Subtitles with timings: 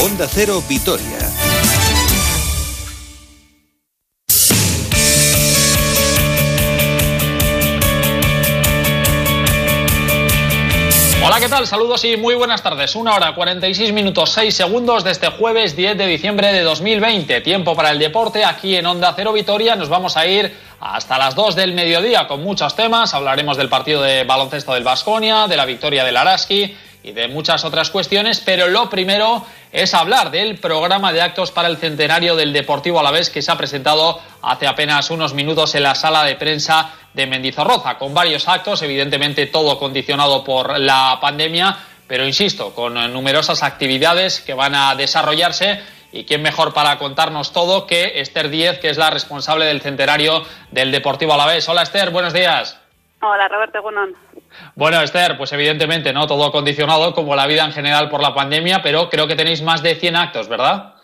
[0.00, 1.18] Onda Cero Vitoria.
[11.26, 11.66] Hola, ¿qué tal?
[11.66, 12.94] Saludos y muy buenas tardes.
[12.94, 17.40] Una hora 46 minutos 6 segundos de este jueves 10 de diciembre de 2020.
[17.40, 19.74] Tiempo para el deporte aquí en Onda Cero Vitoria.
[19.74, 23.14] Nos vamos a ir hasta las 2 del mediodía con muchos temas.
[23.14, 26.76] Hablaremos del partido de baloncesto del Vasconia, de la victoria del Araski
[27.08, 31.68] y de muchas otras cuestiones, pero lo primero es hablar del programa de actos para
[31.68, 35.94] el centenario del Deportivo Alavés que se ha presentado hace apenas unos minutos en la
[35.94, 42.26] sala de prensa de Mendizorroza, con varios actos, evidentemente todo condicionado por la pandemia, pero
[42.26, 45.80] insisto, con numerosas actividades que van a desarrollarse
[46.12, 50.44] y quién mejor para contarnos todo que Esther Díez, que es la responsable del centenario
[50.70, 51.68] del Deportivo Alavés.
[51.68, 52.87] Hola Esther, buenos días.
[53.20, 54.14] Hola Roberto Gunón.
[54.76, 56.26] Bueno, Esther, pues evidentemente, ¿no?
[56.26, 59.82] Todo condicionado, como la vida en general, por la pandemia, pero creo que tenéis más
[59.82, 60.94] de 100 actos, ¿verdad?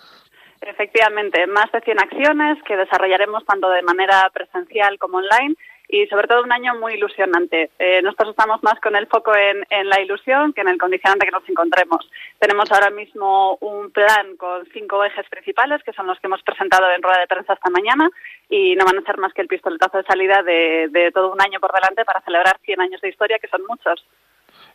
[0.61, 5.57] Efectivamente, más de 100 acciones que desarrollaremos tanto de manera presencial como online
[5.95, 7.71] y sobre todo un año muy ilusionante.
[7.79, 11.31] Eh, nosotros estamos más con el foco en, la ilusión que en el condicionante que
[11.31, 12.11] nos encontremos.
[12.41, 16.91] Tenemos ahora mismo un plan con cinco ejes principales, que son los que hemos presentado
[16.91, 18.11] en rueda de prensa esta mañana,
[18.51, 21.61] y no van a ser más que el pistoletazo de salida de, todo un año
[21.61, 24.05] por delante para celebrar 100 años de historia, que son muchos.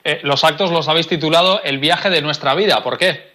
[0.05, 2.81] Eh, los actos los habéis titulado El viaje de nuestra vida.
[2.81, 3.29] ¿Por qué?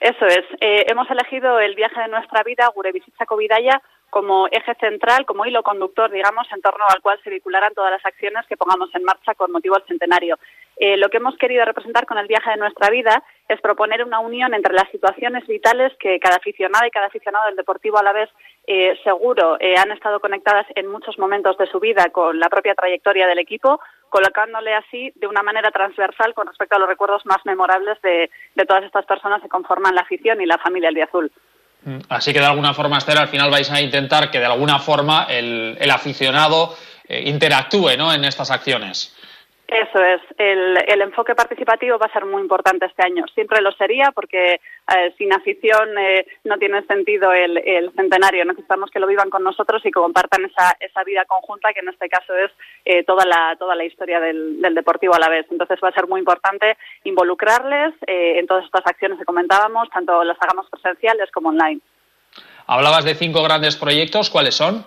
[0.00, 0.44] Eso es.
[0.60, 3.80] Eh, hemos elegido el viaje de nuestra vida, Gurevisicha Covidaya,
[4.10, 8.04] como eje central, como hilo conductor, digamos, en torno al cual se vincularán todas las
[8.04, 10.38] acciones que pongamos en marcha con motivo del centenario.
[10.76, 14.18] Eh, lo que hemos querido representar con el viaje de nuestra vida es proponer una
[14.18, 18.14] unión entre las situaciones vitales que cada aficionada y cada aficionado del deportivo a la
[18.14, 18.30] vez
[18.66, 22.74] eh, seguro eh, han estado conectadas en muchos momentos de su vida con la propia
[22.74, 27.44] trayectoria del equipo, colocándole así de una manera transversal con respecto a los recuerdos más
[27.44, 28.30] memorables de,
[28.66, 31.30] todas estas personas que conforman la afición y la familia El Azul.
[31.84, 34.78] Mm, así que de alguna forma, Esther, al final vais a intentar que de alguna
[34.78, 36.76] forma el, aficionado
[37.08, 38.12] eh, interactúe ¿no?
[38.12, 39.14] en estas acciones.
[39.70, 43.24] Eso es, el, enfoque participativo va a ser muy importante este año.
[43.32, 48.44] Siempre lo sería porque eh, sin afición eh, no tiene sentido el, centenario.
[48.44, 51.88] Necesitamos que lo vivan con nosotros y que compartan esa, esa vida conjunta que en
[51.88, 52.50] este caso es
[52.84, 55.46] eh, toda, la, toda la historia del, del, deportivo a la vez.
[55.52, 60.36] Entonces va a ser muy importante involucrarles en todas estas acciones que comentábamos, tanto las
[60.40, 61.80] hagamos presenciales como online.
[62.66, 64.84] Hablabas de cinco grandes proyectos, ¿cuáles son?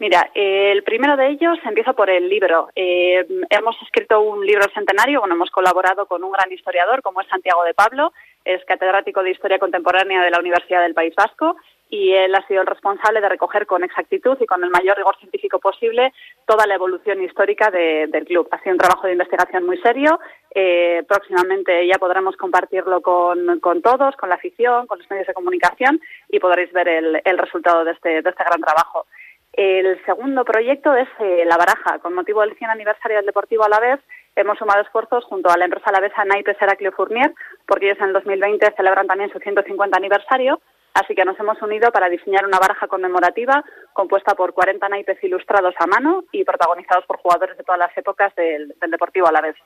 [0.00, 2.70] Mira, el primero de ellos empieza por el libro.
[2.74, 7.28] Eh, hemos escrito un libro centenario, bueno, hemos colaborado con un gran historiador como es
[7.28, 11.54] Santiago de Pablo, es catedrático de Historia Contemporánea de la Universidad del País Vasco
[11.90, 15.18] y él ha sido el responsable de recoger con exactitud y con el mayor rigor
[15.18, 16.14] científico posible
[16.46, 18.48] toda la evolución histórica del club.
[18.52, 20.18] Ha sido un trabajo de investigación muy serio.
[20.54, 26.00] Eh, próximamente ya podremos compartirlo con, todos, con la afición, con los medios de comunicación
[26.30, 29.04] y podréis ver el, resultado de este, de este gran trabajo.
[29.52, 31.98] El segundo proyecto es eh, La Baraja.
[31.98, 33.98] Con motivo del 100 aniversario del Deportivo Alavés,
[34.36, 37.32] hemos sumado esfuerzos junto a la empresa alavesa Naipes Heraclio Fournier,
[37.66, 40.60] porque ellos en el 2020 celebran también su 150 aniversario.
[40.94, 45.74] Así que nos hemos unido para diseñar una baraja conmemorativa compuesta por 40 naipes ilustrados
[45.78, 49.56] a mano y protagonizados por jugadores de todas las épocas del, Deportivo Alavés.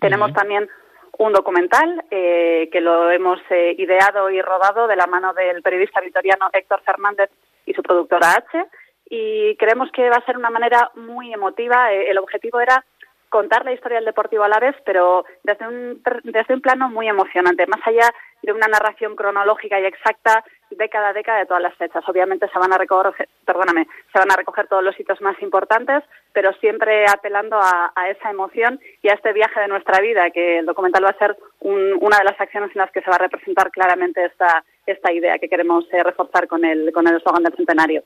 [0.00, 0.68] Tenemos también
[1.18, 6.00] un documental eh, que lo hemos eh, ideado y rodado de la mano del periodista
[6.00, 7.30] vitoriano Héctor Fernández
[7.64, 8.66] y su productora H,
[9.08, 11.92] y creemos que va a ser una manera muy emotiva.
[11.92, 12.84] Eh, el objetivo era
[13.34, 17.08] contar la historia del Deportivo a la vez, pero desde un, desde un plano muy
[17.08, 18.08] emocionante, más allá
[18.42, 22.08] de una narración cronológica y exacta década a década de todas las fechas.
[22.08, 26.04] Obviamente se van a recoger, perdóname, se van a recoger todos los hitos más importantes,
[26.32, 30.66] pero siempre apelando a, esa emoción y a este viaje de nuestra vida, que el
[30.66, 33.72] documental va a ser una de las acciones en las que se va a representar
[33.72, 38.04] claramente esta, esta idea que queremos eh, reforzar con el con el eslogan del centenario.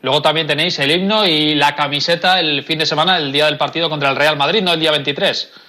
[0.00, 3.58] Luego también tenéis el himno y la camiseta el fin de semana, el día del
[3.58, 5.62] partido contra el Real Madrid, no el día 23.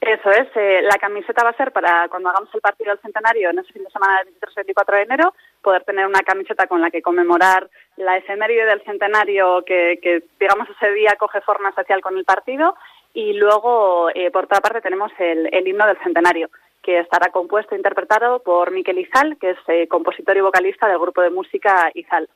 [0.00, 3.50] Eso es, eh, la camiseta va a ser para cuando hagamos el partido del centenario
[3.50, 6.90] en ese fin de semana del 23-24 de enero, poder tener una camiseta con la
[6.90, 12.16] que conmemorar la efeméride del centenario que, que digamos, ese día coge forma social con
[12.16, 12.76] el partido.
[13.16, 16.50] Y luego, eh, por otra parte, tenemos el, himno del centenario,
[16.82, 20.98] que estará compuesto e interpretado por Miquel Izal, que es eh, compositor y vocalista del
[20.98, 22.28] grupo de música Izal.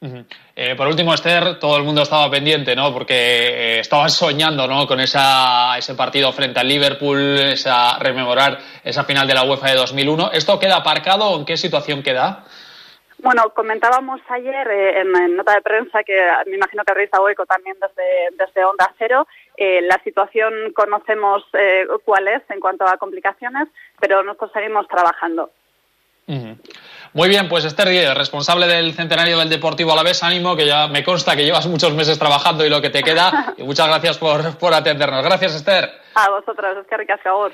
[0.00, 2.92] Eh, por último, Esther, todo el mundo estaba pendiente, ¿no?
[2.92, 4.86] Porque eh, estaban soñando, ¿no?
[4.86, 9.76] Con esa, ese partido frente al Liverpool, esa, rememorar esa final de la UEFA de
[9.76, 10.32] 2001.
[10.32, 12.44] ¿Esto queda aparcado o en qué situación queda?
[13.24, 16.14] Bueno, comentábamos ayer eh, en, nota de prensa que
[16.46, 19.26] me imagino que habréis dado eco también desde, desde Onda Cero.
[19.56, 23.68] Eh, la situación conocemos eh, cuál es en cuanto a complicaciones,
[23.98, 25.50] pero nosotros seguimos trabajando.
[27.14, 31.04] Muy bien, pues Esther Díez, responsable del centenario del Deportivo Alavés, ánimo, que ya me
[31.04, 33.54] consta que llevas muchos meses trabajando y lo que te queda.
[33.56, 35.22] y muchas gracias por, por atendernos.
[35.22, 35.92] Gracias, Esther.
[36.16, 37.52] A vosotros, es que ricas favor.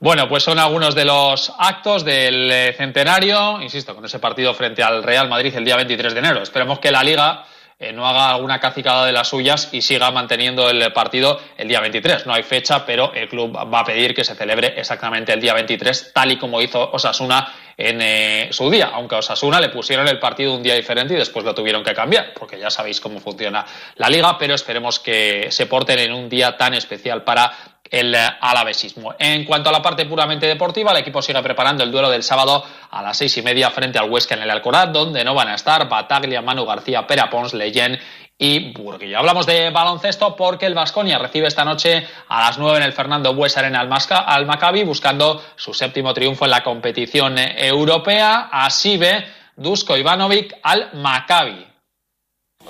[0.00, 4.82] Bueno, pues son algunos de los actos del eh, centenario, insisto, con ese partido frente
[4.82, 6.42] al Real Madrid el día 23 de enero.
[6.42, 7.46] Esperemos que la Liga
[7.78, 11.80] eh, no haga alguna cacicada de las suyas y siga manteniendo el partido el día
[11.80, 12.26] 23.
[12.26, 15.54] No hay fecha, pero el club va a pedir que se celebre exactamente el día
[15.54, 20.06] 23, tal y como hizo Osasuna en eh, su día, aunque a Osasuna le pusieron
[20.08, 23.20] el partido un día diferente y después lo tuvieron que cambiar, porque ya sabéis cómo
[23.20, 23.64] funciona
[23.96, 27.52] la liga, pero esperemos que se porten en un día tan especial para
[27.90, 29.14] el eh, alavesismo.
[29.18, 32.64] En cuanto a la parte puramente deportiva, el equipo sigue preparando el duelo del sábado
[32.90, 35.54] a las seis y media frente al Huesca en el Alcoraz, donde no van a
[35.56, 37.98] estar Bataglia, Manu García, Pera Pons, Leyen
[38.38, 39.18] y Burguillo.
[39.18, 43.34] Hablamos de baloncesto porque el Vasconia recibe esta noche a las nueve en el Fernando
[43.34, 48.48] Bues Arena al Maccabi buscando su séptimo triunfo en la competición europea.
[48.50, 49.26] Así ve
[49.56, 51.69] Dusko Ivanovic al Maccabi.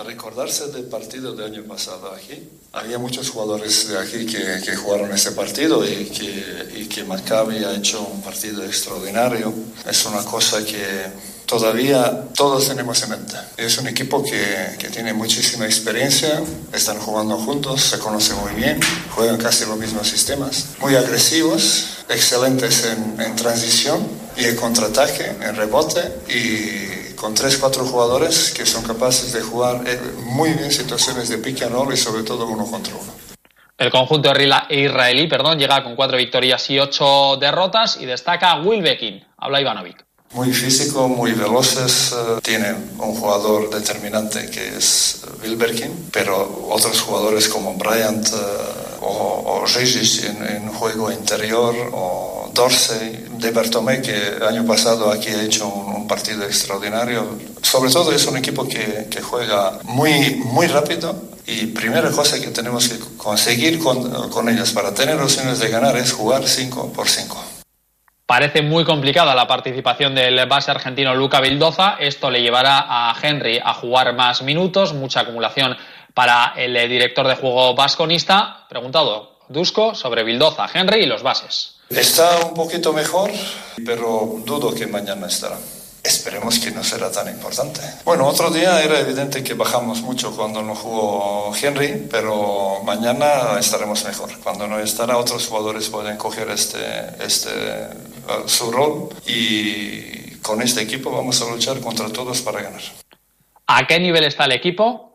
[0.05, 5.12] Recordarse del partido del año pasado aquí, había muchos jugadores de aquí que, que jugaron
[5.12, 9.52] ese partido y que, y que Maccabi ha hecho un partido extraordinario.
[9.87, 11.06] Es una cosa que
[11.44, 13.37] todavía todos tenemos en mente.
[13.58, 16.41] Es un equipo que, que, tiene muchísima experiencia,
[16.73, 18.81] están jugando juntos, se conocen muy bien,
[19.14, 24.06] juegan casi los mismos sistemas, muy agresivos, excelentes en, en transición
[24.37, 29.82] y en contraataque, en rebote y con tres, cuatro jugadores que son capaces de jugar
[29.87, 33.12] eh, muy bien situaciones de pick and roll y sobre todo uno contra uno.
[33.76, 34.32] El conjunto
[34.70, 39.22] israelí perdón, llega con cuatro victorias y ocho derrotas y destaca Wilbekin.
[39.37, 40.05] Habla Ivanovic.
[40.32, 42.12] Muy físico, muy veloces.
[42.12, 48.28] Eh, tiene un jugador determinante que es Wilbekin, pero otros jugadores como Bryant
[49.00, 55.29] o, o en, en, juego interior o Dorsey, de Bertomé, que el año pasado aquí
[55.29, 57.38] ha hecho un, partido extraordinario.
[57.62, 61.14] Sobre todo es un equipo que, que, juega muy, muy rápido
[61.47, 65.96] y primera cosa que tenemos que conseguir con, con ellos para tener opciones de ganar
[65.96, 67.44] es jugar 5 por 5.
[68.31, 71.96] Parece muy complicada la participación del base argentino Luca Vildoza.
[71.99, 75.76] Esto le llevará a Henry a jugar más minutos, mucha acumulación
[76.15, 78.67] para el director de juego vasconista.
[78.69, 81.77] Preguntado Dusko sobre Vildoza, Henry y los bases.
[81.91, 83.31] Está un poquito mejor,
[83.85, 85.57] pero dudo que mañana estará.
[86.03, 87.81] Esperemos que no será tan importante.
[88.05, 94.05] Bueno, otro día era evidente que bajamos mucho cuando no jugó Henry, pero mañana estaremos
[94.05, 94.31] mejor.
[94.43, 96.79] Cuando no estará, otros jugadores pueden coger este,
[97.21, 102.83] este, uh, su rol y con este equipo vamos a luchar contra todos para ganar.
[103.67, 105.10] ¿A qué nivel está el equipo?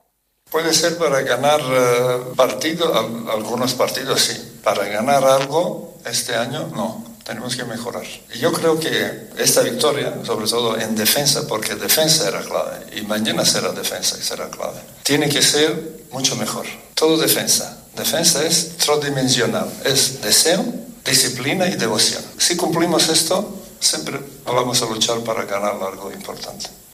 [0.55, 2.89] Puede ser para ganar uh, partidos,
[3.29, 4.53] algunos partidos sí.
[4.63, 8.05] Para ganar algo este año no, tenemos que mejorar.
[8.33, 13.01] Y yo creo que esta victoria, sobre todo en defensa, porque defensa era clave y
[13.01, 16.65] mañana será defensa y será clave, tiene que ser mucho mejor.
[16.93, 17.77] Todo defensa.
[17.93, 20.63] Defensa es tridimensional, es deseo,
[21.03, 22.23] disciplina y devoción.
[22.37, 26.84] Si cumplimos esto, siempre vamos a luchar para ganar algo importante.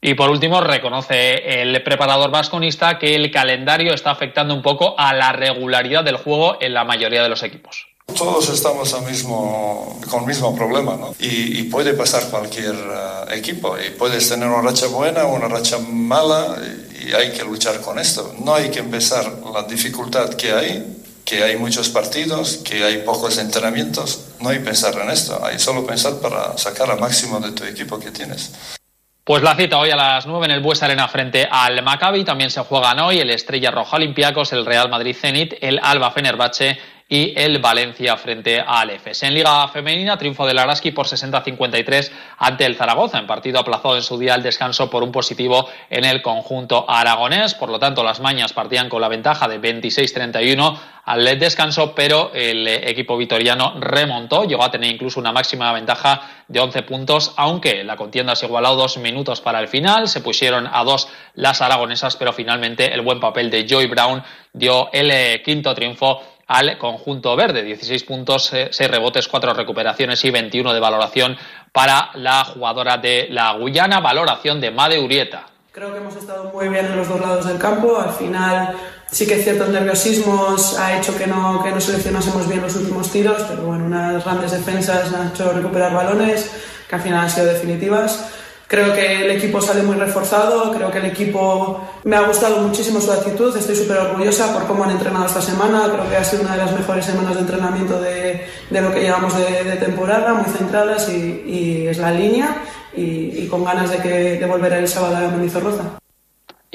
[0.00, 5.14] Y por último, reconoce el preparador vasconista que el calendario está afectando un poco a
[5.14, 7.86] la regularidad del juego en la mayoría de los equipos.
[8.14, 11.14] Todos estamos con el mismo problema, ¿no?
[11.18, 13.76] Y, puede pasar cualquier uh, equipo.
[13.78, 16.56] Y puedes tener una racha buena una racha mala
[17.04, 18.34] y, hay que luchar con esto.
[18.38, 23.38] No hay que empezar la dificultad que hay, que hay muchos partidos, que hay pocos
[23.38, 24.20] entrenamientos.
[24.40, 25.44] No hay que pensar en esto.
[25.44, 28.52] Hay solo pensar para sacar al máximo de tu equipo que tienes.
[29.26, 32.22] Pues la cita hoy a las 9 en el Bues Arena frente al Maccabi.
[32.22, 36.78] También se juegan hoy el Estrella Roja Olympiacos, el Real Madrid Zenit, el Alba Fenerbahce
[37.08, 39.22] y el Valencia frente al EFES.
[39.22, 44.02] En Liga Femenina, triunfo del Araski por 60-53 ante el Zaragoza, en partido aplazado en
[44.02, 47.54] su día el descanso por un positivo en el conjunto aragonés.
[47.54, 52.66] Por lo tanto, las mañas partían con la ventaja de 26-31 al descanso, pero el
[52.66, 57.94] equipo vitoriano remontó, llegó a tener incluso una máxima ventaja de 11 puntos, aunque la
[57.94, 62.32] contienda se igualó dos minutos para el final, se pusieron a dos las aragonesas, pero
[62.32, 67.62] finalmente el buen papel de Joy Brown dio el quinto triunfo al conjunto verde.
[67.62, 71.36] 16 puntos, 6 rebotes, 4 recuperaciones y 21 de valoración
[71.72, 74.00] para la jugadora de la Guyana.
[74.00, 75.46] Valoración de Made Urieta.
[75.72, 78.00] Creo que hemos estado muy bien en los dos lados del campo.
[78.00, 78.74] Al final
[79.10, 83.42] sí que ciertos nerviosismos ha hecho que no, que no seleccionásemos bien los últimos tiros,
[83.42, 86.50] pero bueno, unas grandes defensas han hecho recuperar balones
[86.88, 88.32] que al final han sido definitivas.
[88.68, 93.00] Creo que el equipo sale muy reforzado, creo que el equipo me ha gustado muchísimo
[93.00, 96.42] su actitud, estoy súper orgullosa por cómo han entrenado esta semana, creo que ha sido
[96.42, 100.52] una de las mejores semanas de entrenamiento de, de lo que llevamos de, temporada, muy
[100.52, 102.56] centradas y, es la línea
[102.92, 106.00] y, con ganas de, que, de volver el sábado a Mendizorroza.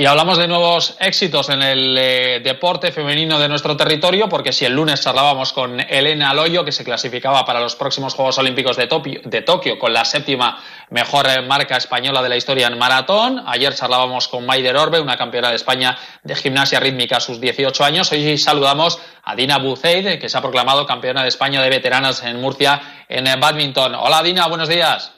[0.02, 4.66] Y hablamos de nuevos éxitos en el eh, deporte femenino de nuestro territorio, porque si
[4.66, 8.88] el lunes charlábamos con Elena Loyo, que se clasificaba para los próximos Juegos Olímpicos de,
[8.88, 13.44] Tokio, con la séptima mejor eh, marca española de la historia en maratón.
[13.46, 17.84] Ayer charlábamos con Maider Orbe, una campeona de España de gimnasia rítmica a sus 18
[17.84, 18.12] años.
[18.12, 22.42] Hoy saludamos a Dina Buceid, que se ha proclamado campeona de España de veteranas en
[22.42, 23.94] Murcia en eh, badminton.
[23.94, 25.14] Hola Dina, buenos días.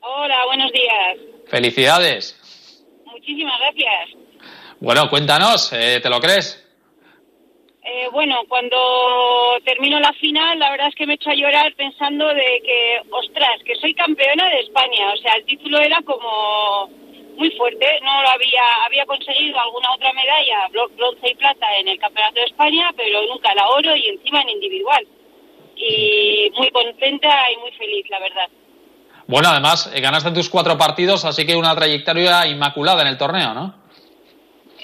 [0.00, 1.18] Hola, buenos días.
[1.46, 2.37] Felicidades.
[3.28, 4.08] Muchísimas gracias.
[4.80, 6.64] Bueno, cuéntanos, eh, ¿te lo crees?
[7.84, 8.78] Eh, bueno, cuando
[9.66, 13.02] termino la final, la verdad es que me he hecho a llorar pensando de que,
[13.10, 15.12] ostras, que soy campeona de España.
[15.12, 16.88] O sea, el título era como
[17.36, 18.00] muy fuerte.
[18.02, 22.46] No lo había, había conseguido alguna otra medalla, bronce y plata en el Campeonato de
[22.46, 25.06] España, pero nunca la oro y encima en individual.
[25.76, 28.48] Y muy contenta y muy feliz, la verdad.
[29.28, 33.52] Bueno, además, eh, ganaste tus cuatro partidos, así que una trayectoria inmaculada en el torneo,
[33.52, 33.74] ¿no?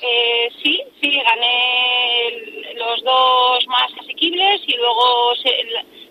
[0.02, 5.32] Eh, sí, sí, gané los dos más asequibles y luego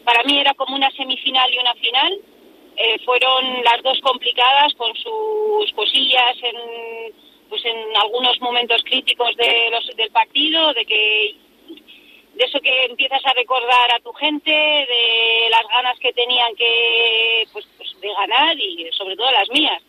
[0.04, 2.20] para mí era como una semifinal y una final.
[2.76, 7.14] Eh, fueron las dos complicadas con sus cosillas en,
[7.50, 11.36] pues en algunos momentos críticos de los, del partido, de que
[12.34, 17.44] de eso que empiezas a recordar a tu gente, de las ganas que tenían que
[17.54, 17.66] pues,
[18.04, 19.82] de ganar y sobre todo las mías.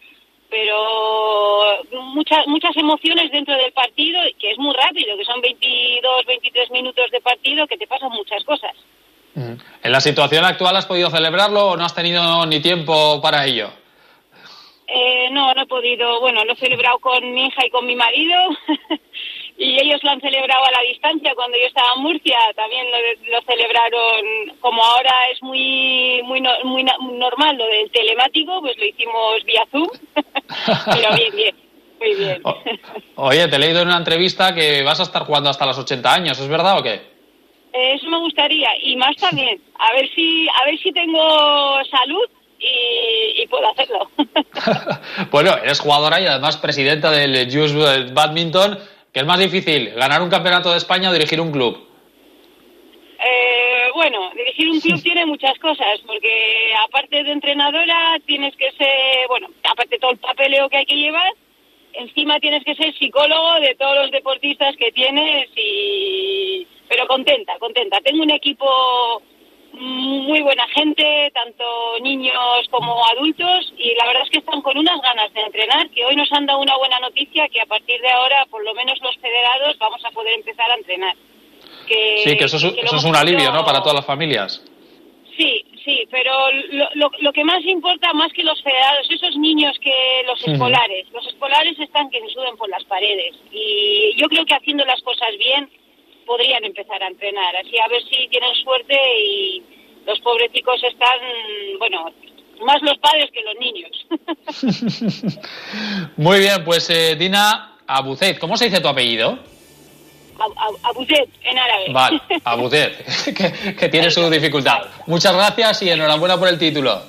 [0.48, 1.82] Pero
[2.14, 7.10] muchas muchas emociones dentro del partido que es muy rápido, que son 22, 23 minutos
[7.10, 8.72] de partido que te pasan muchas cosas.
[9.34, 9.54] Mm.
[9.82, 13.70] ¿En la situación actual has podido celebrarlo o no has tenido ni tiempo para ello?
[14.86, 16.20] Eh, no, no he podido.
[16.20, 18.36] Bueno, lo he celebrado con mi hija y con mi marido.
[19.56, 21.34] y ellos lo han celebrado a la distancia.
[21.34, 22.86] Cuando yo estaba en Murcia también
[23.30, 29.44] lo, celebraron, como ahora es muy, muy, muy normal lo del telemático, pues lo hicimos
[29.44, 29.88] vía Zoom.
[30.14, 31.56] Pero bien, bien.
[32.00, 32.42] Muy bien.
[33.14, 36.12] oye, te he leído en una entrevista que vas a estar jugando hasta los 80
[36.12, 37.14] años, ¿es verdad o qué?
[37.72, 39.60] Eso me gustaría y más también.
[39.78, 44.10] A ver si, a ver si tengo salud y, puedo hacerlo.
[45.30, 48.78] bueno, eres jugadora y además presidenta del Juice Badminton.
[49.14, 51.78] ¿Qué es más difícil, ganar un campeonato de España o dirigir un club?
[53.24, 59.28] Eh, bueno, dirigir un club tiene muchas cosas, porque aparte de entrenadora tienes que ser,
[59.28, 61.32] bueno, aparte de todo el papeleo que hay que llevar,
[61.92, 66.66] encima tienes que ser psicólogo de todos los deportistas que tienes y...
[66.88, 68.00] Pero contenta, contenta.
[68.00, 68.66] Tengo un equipo
[69.80, 71.64] muy buena gente, tanto
[72.00, 72.34] niños
[72.70, 76.16] como adultos, y la verdad es que están con unas ganas de entrenar, que hoy
[76.16, 79.16] nos han dado una buena noticia, que a partir de ahora, por lo menos los
[79.18, 81.16] federados, vamos a poder empezar a entrenar.
[81.86, 84.62] sí, que eso, es, un alivio, ¿no?, para todas las familias.
[85.36, 86.32] Sí, sí, pero
[86.94, 91.26] lo, lo, que más importa, más que los federados, esos niños que los escolares, los
[91.26, 95.30] escolares están que se suben por las paredes, y yo creo que haciendo las cosas
[95.36, 95.68] bien,
[96.24, 97.56] podrían empezar a entrenar.
[97.56, 99.62] Así a ver si tienen suerte y
[100.06, 101.18] los pobrecicos están,
[101.78, 102.10] bueno,
[102.64, 105.38] más los padres que los niños.
[106.16, 109.38] Muy bien, pues eh, Dina Abucet, ¿cómo se dice tu apellido?
[110.82, 111.92] Abucet, en árabe.
[111.92, 113.04] Vale, Abucet,
[113.36, 114.82] que, que tiene su dificultad.
[115.06, 117.02] Muchas gracias y enhorabuena por el título.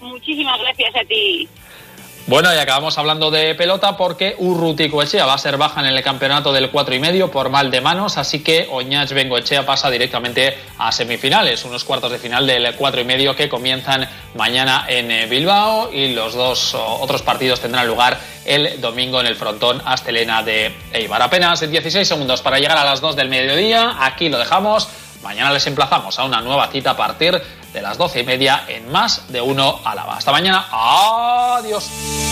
[0.00, 1.48] Muchísimas gracias a ti.
[2.28, 6.02] Bueno, y acabamos hablando de pelota porque Urruti Coechea va a ser baja en el
[6.04, 10.56] campeonato del 4 y medio por mal de manos, así que Oñach Bengoechea pasa directamente
[10.78, 15.26] a semifinales, unos cuartos de final del 4 y medio que comienzan mañana en eh,
[15.26, 20.72] Bilbao y los dos otros partidos tendrán lugar el domingo en el frontón Astelena de
[20.92, 21.22] Eibar.
[21.22, 24.88] Apenas 16 segundos para llegar a las 2 del mediodía, aquí lo dejamos.
[25.22, 27.40] Mañana les emplazamos a una nueva cita a partir
[27.72, 30.16] de las doce y media en más de uno Álava.
[30.16, 30.66] Hasta mañana.
[30.70, 32.31] Adiós.